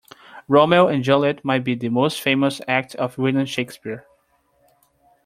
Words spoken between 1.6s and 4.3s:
be the most famous act of William Shakespeare.